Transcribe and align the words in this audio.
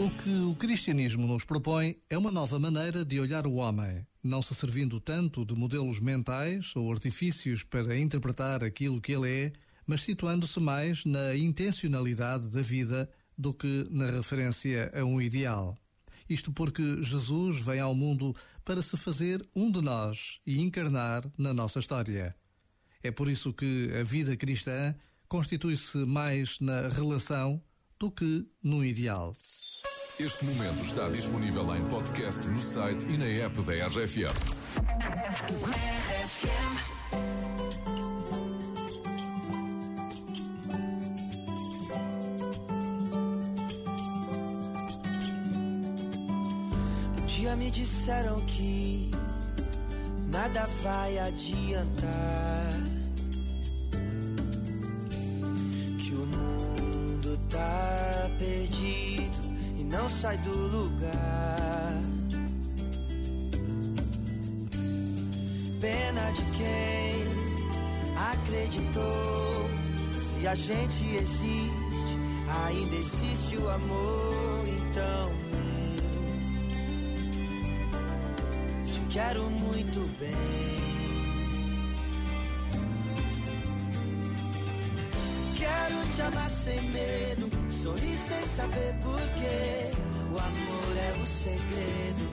O 0.00 0.10
que 0.10 0.30
o 0.30 0.54
cristianismo 0.54 1.26
nos 1.26 1.44
propõe 1.44 1.94
é 2.08 2.16
uma 2.16 2.30
nova 2.30 2.58
maneira 2.58 3.04
de 3.04 3.20
olhar 3.20 3.46
o 3.46 3.56
homem, 3.56 4.06
não 4.24 4.40
se 4.40 4.54
servindo 4.54 4.98
tanto 4.98 5.44
de 5.44 5.54
modelos 5.54 6.00
mentais 6.00 6.74
ou 6.74 6.90
artifícios 6.90 7.64
para 7.64 7.98
interpretar 7.98 8.64
aquilo 8.64 8.98
que 8.98 9.12
ele 9.12 9.28
é, 9.28 9.52
mas 9.86 10.00
situando-se 10.00 10.58
mais 10.58 11.04
na 11.04 11.36
intencionalidade 11.36 12.48
da 12.48 12.62
vida 12.62 13.10
do 13.36 13.52
que 13.52 13.86
na 13.90 14.10
referência 14.10 14.90
a 14.98 15.04
um 15.04 15.20
ideal. 15.20 15.76
Isto 16.30 16.50
porque 16.50 17.02
Jesus 17.02 17.60
vem 17.60 17.80
ao 17.80 17.94
mundo 17.94 18.34
para 18.64 18.80
se 18.80 18.96
fazer 18.96 19.46
um 19.54 19.70
de 19.70 19.82
nós 19.82 20.40
e 20.46 20.62
encarnar 20.62 21.30
na 21.36 21.52
nossa 21.52 21.78
história. 21.78 22.34
É 23.02 23.10
por 23.10 23.28
isso 23.28 23.52
que 23.52 23.90
a 24.00 24.02
vida 24.02 24.34
cristã 24.34 24.94
constitui-se 25.28 25.98
mais 25.98 26.58
na 26.58 26.88
relação 26.88 27.62
do 27.98 28.10
que 28.10 28.46
no 28.62 28.82
ideal. 28.82 29.34
Este 30.22 30.44
momento 30.44 30.84
está 30.84 31.08
disponível 31.08 31.74
em 31.74 31.82
podcast 31.88 32.46
no 32.46 32.60
site 32.60 33.08
e 33.08 33.16
na 33.16 33.24
app 33.24 33.58
da 33.62 33.72
RFM. 33.86 34.28
Um 47.18 47.26
dia 47.26 47.56
me 47.56 47.70
disseram 47.70 48.42
que 48.42 49.10
nada 50.30 50.68
vai 50.82 51.18
adiantar. 51.18 52.74
Que 55.98 56.12
o 56.12 56.26
mundo 56.26 57.38
tá 57.48 58.30
perdido 58.38 58.79
não 59.90 60.08
sai 60.08 60.38
do 60.38 60.50
lugar. 60.50 62.00
Pena 65.80 66.30
de 66.32 66.42
quem 66.56 67.24
acreditou. 68.32 69.68
Se 70.12 70.46
a 70.46 70.54
gente 70.54 71.16
existe, 71.16 72.16
ainda 72.66 72.96
existe 72.96 73.56
o 73.56 73.68
amor. 73.68 74.64
Então 74.68 75.32
eu 78.78 78.92
te 78.92 79.00
quero 79.08 79.50
muito 79.50 80.00
bem. 80.18 80.80
Quero 85.58 86.14
te 86.14 86.22
amar 86.22 86.48
sem 86.48 86.80
medo, 86.90 87.50
sorrir 87.82 88.16
sem 88.16 88.44
saber 88.44 88.94
porquê. 89.02 89.90
O 90.32 90.38
amor 90.38 90.96
é 90.96 91.10
o 91.22 91.26
segredo 91.26 92.24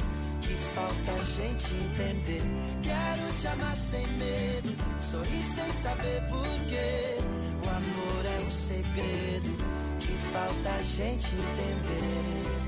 que 0.42 0.54
falta 0.76 1.12
a 1.12 1.24
gente 1.38 1.74
entender. 1.74 2.42
Quero 2.84 3.34
te 3.40 3.48
amar 3.48 3.76
sem 3.76 4.06
medo, 4.08 4.76
sorrir 5.00 5.44
sem 5.56 5.72
saber 5.72 6.22
porquê. 6.30 7.18
O 7.64 7.70
amor 7.70 8.26
é 8.26 8.48
o 8.48 8.52
segredo 8.52 9.52
que 10.00 10.14
falta 10.34 10.70
a 10.70 10.82
gente 10.82 11.28
entender. 11.28 12.68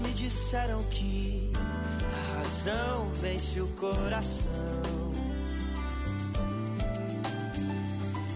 me 0.00 0.12
disseram 0.14 0.82
que 0.84 1.41
razão 2.62 3.06
vence 3.20 3.60
o 3.60 3.66
coração. 3.68 4.52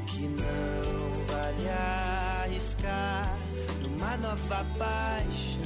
Que 0.08 0.26
não 0.28 1.24
vale 1.26 1.68
arriscar 2.42 3.36
numa 3.82 4.16
nova 4.16 4.66
paixão. 4.78 5.62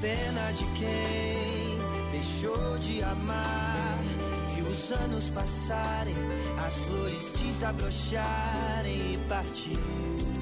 Pena 0.00 0.52
de 0.52 0.64
quem 0.78 2.10
deixou 2.10 2.78
de 2.78 3.02
amar. 3.04 3.98
Viu 4.54 4.66
os 4.66 4.90
anos 4.90 5.30
passarem, 5.30 6.14
as 6.66 6.74
flores 6.74 7.32
desabrocharem 7.38 9.14
e 9.14 9.18
partiu 9.28 10.41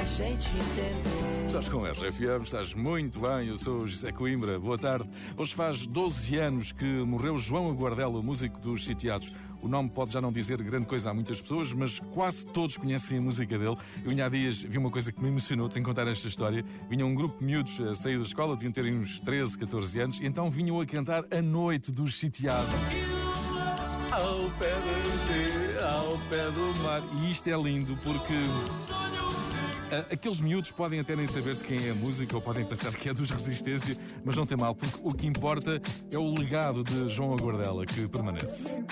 a 0.00 0.04
gente 0.04 0.48
entender. 0.48 1.46
Estás 1.46 1.68
com 1.68 1.84
a 1.84 1.90
RFM, 1.90 2.42
estás 2.42 2.72
muito 2.72 3.20
bem. 3.20 3.48
Eu 3.48 3.56
sou 3.56 3.86
José 3.86 4.10
Coimbra, 4.10 4.58
boa 4.58 4.78
tarde. 4.78 5.06
Hoje 5.36 5.54
faz 5.54 5.86
12 5.86 6.36
anos 6.38 6.72
que 6.72 6.84
morreu 6.84 7.36
João 7.36 7.66
Aguardela, 7.66 8.18
o 8.18 8.22
músico 8.22 8.58
dos 8.60 8.86
Sitiados. 8.86 9.30
O 9.60 9.68
nome 9.68 9.90
pode 9.90 10.10
já 10.10 10.20
não 10.22 10.32
dizer 10.32 10.62
grande 10.62 10.86
coisa 10.86 11.10
a 11.10 11.14
muitas 11.14 11.38
pessoas, 11.42 11.74
mas 11.74 11.98
quase 11.98 12.46
todos 12.46 12.78
conhecem 12.78 13.18
a 13.18 13.20
música 13.20 13.58
dele. 13.58 13.76
Eu, 14.02 14.10
ainda 14.10 14.24
há 14.24 14.28
dias, 14.30 14.62
vi 14.62 14.78
uma 14.78 14.90
coisa 14.90 15.12
que 15.12 15.20
me 15.20 15.28
emocionou, 15.28 15.68
tenho 15.68 15.84
que 15.84 15.90
contar 15.90 16.08
esta 16.08 16.28
história. 16.28 16.64
Vinha 16.88 17.04
um 17.04 17.14
grupo 17.14 17.38
de 17.38 17.44
miúdos 17.44 17.78
a 17.80 17.92
sair 17.94 18.16
da 18.16 18.24
escola, 18.24 18.54
deviam 18.54 18.72
ter 18.72 18.86
uns 18.86 19.20
13, 19.20 19.58
14 19.58 20.00
anos, 20.00 20.20
então 20.22 20.50
vinham 20.50 20.80
a 20.80 20.86
cantar 20.86 21.24
A 21.30 21.42
Noite 21.42 21.92
dos 21.92 22.18
Sitiados. 22.18 22.72
Ao 24.12 24.50
pé 24.58 24.70
do 24.70 25.80
ao 25.84 26.18
pé 26.30 26.50
do 26.50 26.82
mar. 26.82 27.02
E 27.20 27.30
isto 27.30 27.48
é 27.48 27.56
lindo 27.56 27.98
porque 28.02 28.34
Aqueles 30.12 30.40
miúdos 30.40 30.70
podem 30.70 31.00
até 31.00 31.16
nem 31.16 31.26
saber 31.26 31.56
de 31.56 31.64
quem 31.64 31.88
é 31.88 31.90
a 31.90 31.94
música 31.94 32.36
ou 32.36 32.40
podem 32.40 32.64
pensar 32.64 32.92
que 32.94 33.08
é 33.08 33.14
dos 33.14 33.30
Resistência, 33.30 33.96
mas 34.24 34.36
não 34.36 34.46
tem 34.46 34.56
mal, 34.56 34.74
porque 34.74 34.98
o 35.02 35.12
que 35.12 35.26
importa 35.26 35.80
é 36.10 36.18
o 36.18 36.32
legado 36.32 36.84
de 36.84 37.08
João 37.08 37.32
Aguardela 37.34 37.84
que 37.84 38.06
permanece. 38.06 38.82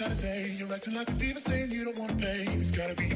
Saturday. 0.00 0.54
You're 0.56 0.72
acting 0.72 0.94
like 0.94 1.10
a 1.10 1.12
diva 1.12 1.40
saying 1.40 1.72
you 1.72 1.84
don't 1.84 1.98
wanna 1.98 2.14
pay. 2.14 2.46
It's 2.56 2.70
gotta 2.70 2.94
be 2.94 3.10